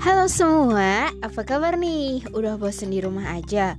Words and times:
Halo 0.00 0.32
semua, 0.32 1.12
apa 1.20 1.44
kabar 1.44 1.76
nih? 1.76 2.24
Udah 2.32 2.56
bosen 2.56 2.88
di 2.88 3.04
rumah 3.04 3.36
aja? 3.36 3.76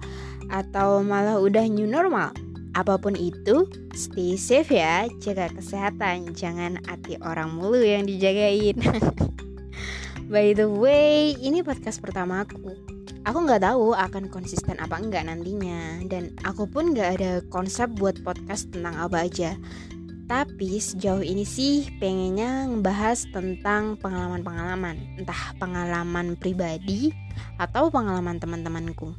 Atau 0.54 1.02
malah 1.02 1.42
udah 1.42 1.66
new 1.66 1.90
normal? 1.90 2.30
Apa 2.78 3.02
pun 3.02 3.18
itu, 3.18 3.66
stay 3.98 4.38
safe 4.38 4.70
ya, 4.70 5.10
jaga 5.18 5.50
kesehatan, 5.50 6.38
jangan 6.38 6.78
hati 6.86 7.18
orang 7.26 7.58
mulu 7.58 7.82
yang 7.82 8.06
dijagain. 8.06 8.78
By 10.30 10.54
the 10.54 10.70
way, 10.70 11.34
ini 11.42 11.66
podcast 11.66 11.98
pertama 12.06 12.46
aku. 12.46 12.70
Aku 13.26 13.42
nggak 13.42 13.66
tahu 13.66 13.98
akan 13.98 14.30
konsisten 14.30 14.78
apa 14.78 15.02
enggak 15.02 15.26
nantinya, 15.26 16.06
dan 16.06 16.38
aku 16.46 16.70
pun 16.70 16.94
nggak 16.94 17.10
ada 17.18 17.32
konsep 17.50 17.90
buat 17.98 18.22
podcast 18.22 18.70
tentang 18.70 18.94
apa 18.94 19.26
aja. 19.26 19.58
Tapi 20.32 20.80
sejauh 20.80 21.20
ini 21.20 21.44
sih 21.44 21.92
pengennya 22.00 22.64
ngebahas 22.72 23.28
tentang 23.36 24.00
pengalaman-pengalaman. 24.00 25.20
Entah 25.20 25.52
pengalaman 25.60 26.40
pribadi 26.40 27.12
atau 27.60 27.92
pengalaman 27.92 28.40
teman-temanku. 28.40 29.12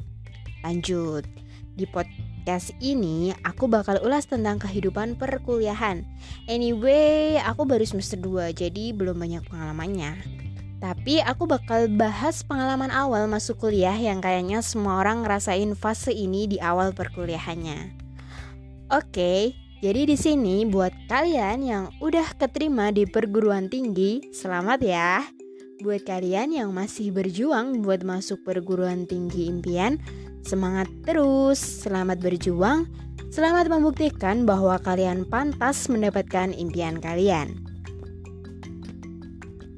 Lanjut, 0.65 1.21
di 1.77 1.85
podcast 1.85 2.73
ini 2.81 3.29
aku 3.45 3.69
bakal 3.69 4.01
ulas 4.01 4.25
tentang 4.25 4.57
kehidupan 4.57 5.13
perkuliahan. 5.13 6.01
Anyway, 6.49 7.37
aku 7.45 7.61
baru 7.69 7.85
semester 7.85 8.17
2 8.17 8.49
jadi 8.49 8.97
belum 8.97 9.13
banyak 9.13 9.45
pengalamannya. 9.45 10.17
Tapi 10.81 11.21
aku 11.21 11.45
bakal 11.45 11.93
bahas 11.93 12.41
pengalaman 12.41 12.89
awal 12.89 13.29
masuk 13.29 13.61
kuliah 13.61 13.93
yang 13.93 14.17
kayaknya 14.17 14.65
semua 14.65 14.97
orang 14.97 15.21
ngerasain 15.21 15.77
fase 15.77 16.09
ini 16.09 16.49
di 16.49 16.57
awal 16.57 16.89
perkuliahannya. 16.89 18.01
Oke, 18.89 19.13
okay, 19.13 19.41
jadi 19.83 20.07
di 20.07 20.15
sini 20.15 20.63
buat 20.63 20.95
kalian 21.11 21.59
yang 21.59 21.91
udah 21.99 22.39
keterima 22.39 22.95
di 22.95 23.03
perguruan 23.03 23.67
tinggi, 23.67 24.31
selamat 24.31 24.79
ya. 24.79 25.27
Buat 25.83 26.07
kalian 26.07 26.55
yang 26.55 26.71
masih 26.71 27.11
berjuang 27.11 27.83
buat 27.83 27.99
masuk 28.07 28.47
perguruan 28.47 29.03
tinggi 29.03 29.51
impian, 29.51 29.99
semangat 30.47 30.87
terus, 31.03 31.59
selamat 31.59 32.23
berjuang, 32.23 32.87
selamat 33.27 33.67
membuktikan 33.67 34.47
bahwa 34.47 34.79
kalian 34.79 35.27
pantas 35.27 35.91
mendapatkan 35.91 36.55
impian 36.55 37.03
kalian. 37.03 37.72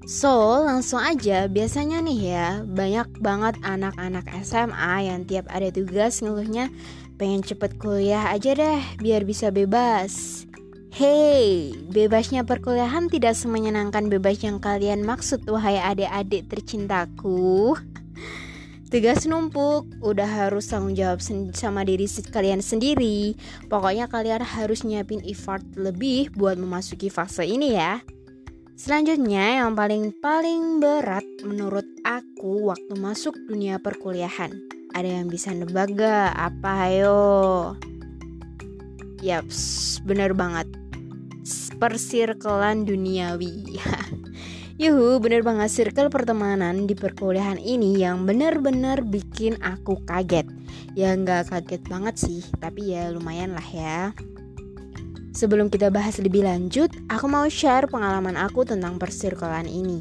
So, 0.06 0.62
langsung 0.62 1.02
aja, 1.02 1.50
biasanya 1.50 1.98
nih 1.98 2.20
ya, 2.30 2.50
banyak 2.62 3.26
banget 3.26 3.58
anak-anak 3.66 4.30
SMA 4.46 5.10
yang 5.10 5.26
tiap 5.26 5.50
ada 5.50 5.74
tugas 5.74 6.22
ngeluhnya 6.22 6.70
pengen 7.18 7.42
cepet 7.42 7.82
kuliah 7.82 8.30
aja 8.30 8.54
deh 8.54 8.86
biar 9.02 9.26
bisa 9.26 9.50
bebas. 9.50 10.46
Hey, 10.94 11.74
bebasnya 11.90 12.46
perkuliahan 12.46 13.10
tidak 13.10 13.34
semenyenangkan 13.34 14.06
bebas 14.06 14.46
yang 14.46 14.62
kalian 14.62 15.02
maksud 15.02 15.42
wahai 15.50 15.82
adik-adik 15.82 16.54
tercintaku. 16.54 17.74
Tugas 18.94 19.26
numpuk, 19.26 19.90
udah 20.06 20.30
harus 20.30 20.70
tanggung 20.70 20.94
jawab 20.94 21.18
sama 21.58 21.82
diri 21.82 22.06
kalian 22.30 22.62
sendiri. 22.62 23.34
Pokoknya 23.74 24.06
kalian 24.06 24.46
harus 24.46 24.86
nyiapin 24.86 25.26
effort 25.26 25.66
lebih 25.74 26.30
buat 26.38 26.62
memasuki 26.62 27.10
fase 27.10 27.42
ini 27.50 27.74
ya. 27.74 28.06
Selanjutnya 28.76 29.64
yang 29.64 29.72
paling-paling 29.72 30.84
berat 30.84 31.24
menurut 31.48 31.88
aku 32.04 32.68
waktu 32.68 32.92
masuk 33.00 33.32
dunia 33.48 33.80
perkuliahan 33.80 34.52
ada 34.92 35.08
yang 35.08 35.32
bisa 35.32 35.56
nebak 35.56 35.96
gak? 35.96 36.36
Apa 36.36 36.92
ayo? 36.92 37.24
Yaps, 39.24 40.04
bener 40.04 40.36
banget. 40.36 40.68
Persirkelan 41.80 42.84
duniawi. 42.84 43.80
Yuhu, 44.84 45.24
bener 45.24 45.40
banget 45.40 45.72
circle 45.72 46.12
pertemanan 46.12 46.84
di 46.84 47.00
perkuliahan 47.00 47.56
ini 47.56 48.04
yang 48.04 48.28
bener-bener 48.28 49.08
bikin 49.08 49.56
aku 49.64 50.04
kaget. 50.04 50.52
Ya 51.00 51.16
nggak 51.16 51.48
kaget 51.48 51.84
banget 51.88 52.16
sih, 52.20 52.44
tapi 52.60 52.92
ya 52.92 53.08
lumayan 53.08 53.56
lah 53.56 53.68
ya. 53.72 54.12
Sebelum 55.36 55.68
kita 55.68 55.92
bahas 55.92 56.16
lebih 56.24 56.48
lanjut, 56.48 56.88
aku 57.12 57.28
mau 57.28 57.44
share 57.52 57.92
pengalaman 57.92 58.40
aku 58.40 58.64
tentang 58.64 58.96
persirkelan 58.96 59.68
ini. 59.68 60.00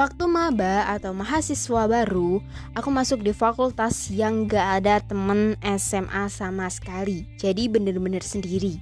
Waktu 0.00 0.24
maba 0.24 0.88
atau 0.88 1.12
mahasiswa 1.12 1.84
baru, 1.84 2.40
aku 2.72 2.88
masuk 2.88 3.20
di 3.20 3.36
fakultas 3.36 4.08
yang 4.08 4.48
gak 4.48 4.80
ada 4.80 5.04
temen 5.04 5.60
SMA 5.76 6.32
sama 6.32 6.72
sekali. 6.72 7.28
Jadi 7.36 7.68
bener-bener 7.68 8.24
sendiri. 8.24 8.80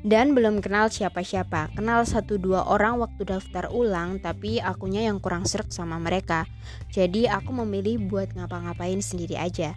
Dan 0.00 0.32
belum 0.32 0.64
kenal 0.64 0.88
siapa-siapa. 0.88 1.76
Kenal 1.76 2.08
satu 2.08 2.40
dua 2.40 2.64
orang 2.64 2.96
waktu 2.96 3.28
daftar 3.28 3.68
ulang, 3.68 4.16
tapi 4.24 4.56
akunya 4.64 5.04
yang 5.04 5.20
kurang 5.20 5.44
serak 5.44 5.68
sama 5.68 6.00
mereka. 6.00 6.48
Jadi 6.88 7.28
aku 7.28 7.52
memilih 7.52 8.00
buat 8.08 8.32
ngapa-ngapain 8.32 9.04
sendiri 9.04 9.36
aja. 9.36 9.76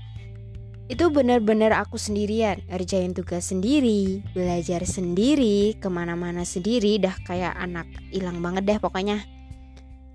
Itu 0.88 1.12
bener-bener 1.12 1.76
aku 1.76 2.00
sendirian, 2.00 2.64
ngerjain 2.72 3.12
tugas 3.12 3.52
sendiri, 3.52 4.24
belajar 4.32 4.88
sendiri, 4.88 5.76
ke 5.76 5.92
mana-mana 5.92 6.48
sendiri, 6.48 6.96
dah 6.96 7.12
kayak 7.28 7.60
anak 7.60 7.84
hilang 8.08 8.40
banget 8.40 8.64
deh 8.64 8.80
pokoknya. 8.80 9.20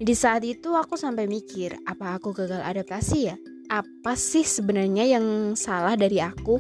Di 0.01 0.17
saat 0.17 0.41
itu 0.49 0.73
aku 0.73 0.97
sampai 0.97 1.29
mikir, 1.29 1.77
apa 1.85 2.17
aku 2.17 2.33
gagal 2.33 2.65
adaptasi 2.65 3.19
ya? 3.21 3.37
Apa 3.69 4.17
sih 4.17 4.49
sebenarnya 4.49 5.13
yang 5.13 5.53
salah 5.61 5.93
dari 5.93 6.25
aku? 6.25 6.57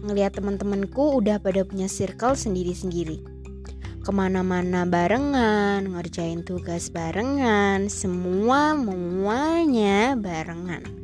Ngelihat 0.00 0.40
teman-temanku 0.40 1.20
udah 1.20 1.36
pada 1.36 1.60
punya 1.68 1.92
circle 1.92 2.32
sendiri-sendiri. 2.32 3.20
Ke 4.00 4.10
mana-mana 4.10 4.88
barengan, 4.88 5.92
ngerjain 5.92 6.40
tugas 6.40 6.88
barengan, 6.88 7.92
semua 7.92 8.72
semuanya 8.74 10.16
barengan. 10.16 11.01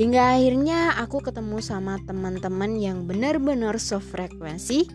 Hingga 0.00 0.40
akhirnya 0.40 0.96
aku 0.96 1.20
ketemu 1.20 1.60
sama 1.60 2.00
teman-teman 2.08 2.72
yang 2.80 3.04
benar-benar 3.04 3.76
sefrekuensi, 3.76 4.88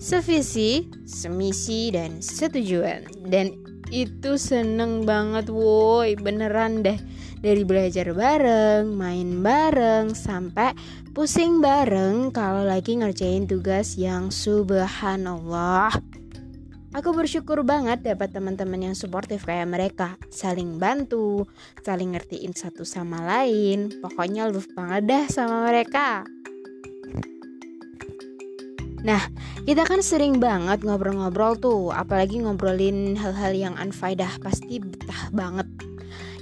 sevisi, 0.00 0.88
semisi, 1.04 1.92
dan 1.92 2.24
setujuan. 2.24 3.04
Dan 3.28 3.52
itu 3.92 4.40
seneng 4.40 5.04
banget 5.04 5.52
woi. 5.52 6.16
Beneran 6.16 6.80
deh. 6.80 6.96
Dari 7.44 7.60
belajar 7.60 8.08
bareng 8.16 8.88
main 8.88 9.44
bareng 9.44 10.16
sampai 10.16 10.72
pusing 11.12 11.60
bareng 11.60 12.32
kalau 12.32 12.64
lagi 12.64 12.96
ngerjain 12.96 13.44
tugas 13.44 14.00
yang 14.00 14.32
subhanallah 14.32 15.92
Aku 16.96 17.12
bersyukur 17.12 17.60
banget 17.68 18.00
dapat 18.00 18.32
teman-teman 18.32 18.90
yang 18.90 18.96
suportif 18.96 19.44
kayak 19.44 19.68
mereka 19.68 20.16
Saling 20.32 20.80
bantu, 20.80 21.44
saling 21.84 22.16
ngertiin 22.16 22.56
satu 22.56 22.80
sama 22.88 23.20
lain 23.28 23.92
Pokoknya 24.00 24.48
love 24.48 24.72
banget 24.72 25.04
dah 25.04 25.24
sama 25.28 25.68
mereka 25.68 26.24
Nah, 29.06 29.22
kita 29.62 29.86
kan 29.86 30.02
sering 30.02 30.42
banget 30.42 30.82
ngobrol-ngobrol 30.82 31.54
tuh, 31.54 31.94
apalagi 31.94 32.42
ngobrolin 32.42 33.14
hal-hal 33.14 33.54
yang 33.54 33.74
unfaedah 33.78 34.42
pasti 34.42 34.82
betah 34.82 35.30
banget. 35.30 35.70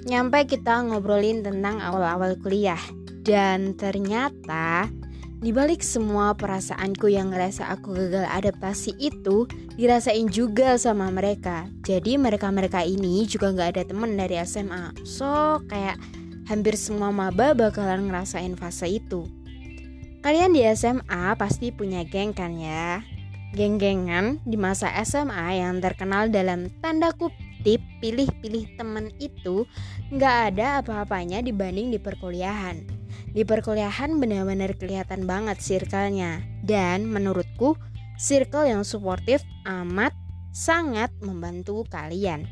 Nyampe 0.08 0.48
kita 0.48 0.88
ngobrolin 0.88 1.44
tentang 1.44 1.84
awal-awal 1.84 2.38
kuliah. 2.40 2.80
Dan 3.26 3.76
ternyata 3.76 4.88
di 5.36 5.52
balik 5.52 5.84
semua 5.84 6.32
perasaanku 6.32 7.12
yang 7.12 7.28
ngerasa 7.28 7.68
aku 7.68 7.92
gagal 7.92 8.24
adaptasi 8.24 8.96
itu 8.96 9.44
dirasain 9.76 10.32
juga 10.32 10.80
sama 10.80 11.12
mereka. 11.12 11.68
Jadi 11.84 12.16
mereka-mereka 12.16 12.80
ini 12.88 13.28
juga 13.28 13.52
nggak 13.52 13.70
ada 13.76 13.82
temen 13.84 14.16
dari 14.16 14.40
SMA. 14.48 14.96
So 15.04 15.60
kayak 15.68 16.00
hampir 16.48 16.80
semua 16.80 17.12
maba 17.12 17.52
bakalan 17.52 18.08
ngerasain 18.08 18.56
fase 18.56 18.96
itu. 18.96 19.28
Kalian 20.24 20.56
di 20.56 20.64
SMA 20.72 21.36
pasti 21.36 21.68
punya 21.68 22.02
geng 22.02 22.32
kan 22.32 22.56
ya? 22.56 23.04
Geng-gengan 23.52 24.40
di 24.42 24.56
masa 24.56 24.90
SMA 25.04 25.60
yang 25.60 25.84
terkenal 25.84 26.32
dalam 26.32 26.72
tanda 26.80 27.12
kutip 27.12 27.78
pilih-pilih 28.00 28.74
temen 28.80 29.12
itu 29.20 29.68
nggak 30.10 30.36
ada 30.50 30.80
apa-apanya 30.82 31.44
dibanding 31.44 31.92
di 31.92 32.00
perkuliahan. 32.00 32.95
Di 33.36 33.44
perkuliahan 33.44 34.16
benar-benar 34.16 34.80
kelihatan 34.80 35.28
banget 35.28 35.60
circle-nya 35.60 36.40
dan 36.64 37.04
menurutku 37.04 37.76
circle 38.16 38.64
yang 38.64 38.80
suportif 38.80 39.44
amat 39.68 40.16
sangat 40.56 41.12
membantu 41.20 41.84
kalian. 41.92 42.48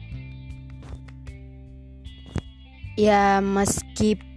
Ya 3.00 3.40
meskipun 3.40 4.34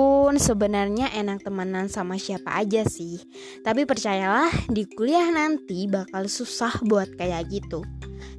pun 0.00 0.40
sebenarnya 0.40 1.12
enak 1.12 1.44
temenan 1.44 1.92
sama 1.92 2.16
siapa 2.16 2.56
aja 2.56 2.88
sih. 2.88 3.20
Tapi 3.60 3.84
percayalah 3.84 4.48
di 4.72 4.88
kuliah 4.88 5.28
nanti 5.28 5.84
bakal 5.92 6.24
susah 6.24 6.80
buat 6.88 7.20
kayak 7.20 7.52
gitu. 7.52 7.84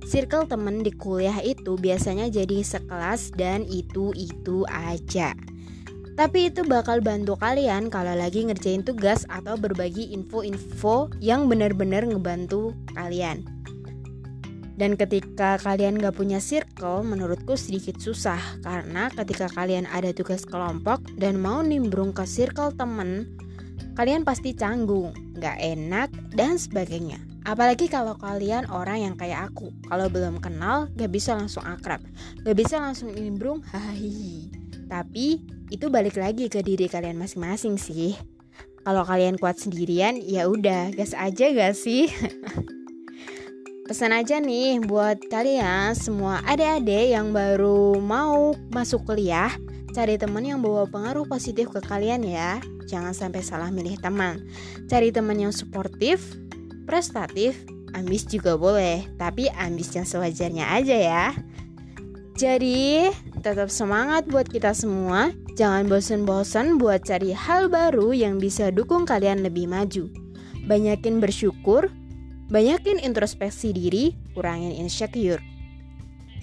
Circle 0.09 0.49
temen 0.49 0.81
di 0.81 0.89
kuliah 0.89 1.37
itu 1.45 1.77
biasanya 1.77 2.33
jadi 2.33 2.65
sekelas 2.65 3.37
dan 3.37 3.61
itu-itu 3.69 4.65
aja. 4.73 5.37
Tapi 6.21 6.53
itu 6.53 6.61
bakal 6.61 7.01
bantu 7.01 7.33
kalian 7.33 7.89
kalau 7.89 8.13
lagi 8.13 8.45
ngerjain 8.45 8.85
tugas 8.85 9.25
atau 9.25 9.57
berbagi 9.57 10.13
info-info 10.13 11.09
yang 11.17 11.49
benar-benar 11.49 12.05
ngebantu 12.05 12.77
kalian. 12.93 13.41
Dan 14.77 15.01
ketika 15.01 15.57
kalian 15.57 15.97
gak 15.97 16.21
punya 16.21 16.37
circle, 16.37 17.01
menurutku 17.01 17.57
sedikit 17.57 17.97
susah 17.97 18.37
karena 18.61 19.09
ketika 19.09 19.49
kalian 19.49 19.89
ada 19.89 20.13
tugas 20.13 20.45
kelompok 20.45 21.01
dan 21.17 21.41
mau 21.41 21.65
nimbrung 21.65 22.13
ke 22.13 22.21
circle 22.29 22.69
temen, 22.77 23.25
kalian 23.97 24.21
pasti 24.21 24.53
canggung, 24.53 25.17
gak 25.41 25.57
enak, 25.57 26.13
dan 26.37 26.61
sebagainya. 26.61 27.17
Apalagi 27.49 27.89
kalau 27.89 28.13
kalian 28.13 28.69
orang 28.69 29.09
yang 29.09 29.15
kayak 29.17 29.49
aku, 29.49 29.73
kalau 29.89 30.05
belum 30.05 30.37
kenal 30.37 30.85
gak 30.93 31.09
bisa 31.09 31.33
langsung 31.33 31.65
akrab, 31.65 32.05
gak 32.45 32.53
bisa 32.53 32.77
langsung 32.77 33.09
nimbrung, 33.09 33.65
hahihi. 33.73 34.53
Tapi 34.85 35.60
itu 35.71 35.87
balik 35.87 36.19
lagi 36.19 36.51
ke 36.51 36.59
diri 36.59 36.91
kalian 36.91 37.15
masing-masing 37.15 37.79
sih. 37.79 38.19
Kalau 38.83 39.07
kalian 39.07 39.39
kuat 39.39 39.55
sendirian, 39.55 40.19
ya 40.19 40.51
udah, 40.51 40.91
gas 40.91 41.15
aja 41.15 41.47
gak 41.47 41.73
sih? 41.73 42.11
Pesan 43.87 44.11
aja 44.11 44.39
nih 44.39 44.83
buat 44.83 45.19
kalian 45.31 45.95
semua 45.95 46.43
adik-adik 46.47 47.11
yang 47.11 47.31
baru 47.31 47.99
mau 47.99 48.55
masuk 48.71 49.03
kuliah, 49.07 49.51
cari 49.95 50.15
teman 50.19 50.43
yang 50.47 50.59
bawa 50.59 50.87
pengaruh 50.87 51.27
positif 51.27 51.71
ke 51.71 51.79
kalian 51.83 52.23
ya. 52.23 52.59
Jangan 52.87 53.15
sampai 53.15 53.39
salah 53.39 53.71
milih 53.71 53.95
teman. 53.99 54.43
Cari 54.91 55.11
teman 55.11 55.39
yang 55.39 55.51
suportif, 55.55 56.35
prestatif, 56.87 57.55
ambis 57.91 58.27
juga 58.27 58.55
boleh, 58.55 59.07
tapi 59.19 59.51
ambis 59.55 59.91
yang 59.95 60.07
sewajarnya 60.07 60.71
aja 60.71 60.95
ya. 60.95 61.25
Jadi, 62.39 63.11
tetap 63.43 63.67
semangat 63.67 64.27
buat 64.27 64.47
kita 64.47 64.71
semua. 64.71 65.31
Jangan 65.59 65.87
bosan-bosan 65.91 66.79
buat 66.79 67.03
cari 67.03 67.35
hal 67.35 67.67
baru 67.67 68.15
yang 68.15 68.39
bisa 68.39 68.71
dukung 68.71 69.03
kalian 69.03 69.43
lebih 69.43 69.67
maju. 69.67 70.07
Banyakin 70.65 71.19
bersyukur, 71.19 71.91
Banyakin 72.51 72.99
introspeksi 72.99 73.71
diri, 73.71 74.11
kurangin 74.35 74.75
insecure. 74.75 75.39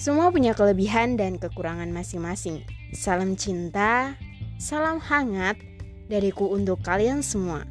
Semua 0.00 0.32
punya 0.32 0.56
kelebihan 0.56 1.20
dan 1.20 1.36
kekurangan 1.36 1.92
masing-masing. 1.92 2.64
Salam 2.96 3.36
cinta, 3.36 4.16
salam 4.56 5.04
hangat 5.04 5.60
dariku 6.08 6.48
untuk 6.48 6.80
kalian 6.80 7.20
semua. 7.20 7.68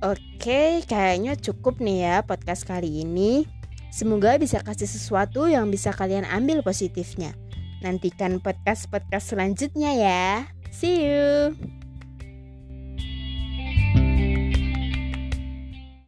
Oke, 0.00 0.80
kayaknya 0.88 1.36
cukup 1.36 1.76
nih 1.76 2.08
ya 2.08 2.16
podcast 2.24 2.64
kali 2.64 3.04
ini. 3.04 3.44
Semoga 3.88 4.36
bisa 4.36 4.60
kasih 4.60 4.86
sesuatu 4.88 5.48
yang 5.48 5.72
bisa 5.72 5.90
kalian 5.90 6.28
ambil 6.28 6.60
positifnya. 6.60 7.32
Nantikan 7.80 8.42
podcast-podcast 8.42 9.34
selanjutnya 9.34 9.90
ya. 9.94 10.24
See 10.74 11.06
you. 11.06 11.77